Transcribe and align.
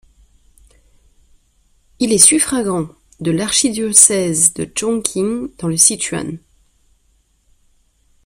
Il 1.99 2.11
est 2.11 2.17
suffragant 2.17 2.87
de 3.19 3.29
l'archidiocèse 3.29 4.51
de 4.55 4.67
Chongqing 4.75 5.55
dans 5.59 5.67
le 5.67 5.77
Sichuan. 5.77 6.39